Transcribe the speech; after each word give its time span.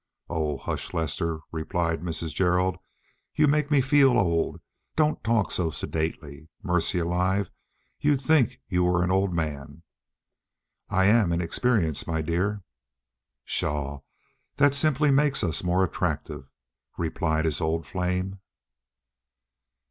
"Oh, 0.31 0.57
hush, 0.57 0.95
Lester," 0.95 1.41
replied 1.51 2.01
Mrs. 2.01 2.33
Gerald. 2.33 2.77
"You 3.35 3.47
make 3.47 3.69
me 3.69 3.81
feel 3.81 4.17
old. 4.17 4.59
Don't 4.95 5.23
talk 5.23 5.51
so 5.51 5.69
sedately. 5.69 6.49
Mercy 6.63 6.97
alive, 6.97 7.51
you'd 7.99 8.19
think 8.19 8.59
you 8.67 8.83
were 8.83 9.03
an 9.03 9.11
old 9.11 9.31
man!" 9.31 9.83
"I 10.89 11.05
am 11.05 11.31
in 11.31 11.39
experience, 11.39 12.07
my 12.07 12.23
dear." 12.23 12.63
"Pshaw, 13.45 13.99
that 14.57 14.73
simply 14.73 15.11
makes 15.11 15.43
us 15.43 15.63
more 15.63 15.83
attractive," 15.83 16.49
replied 16.97 17.45
his 17.45 17.61
old 17.61 17.85
flame. 17.85 18.39